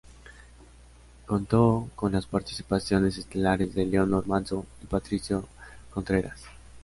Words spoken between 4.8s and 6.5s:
y Patricio Contreras.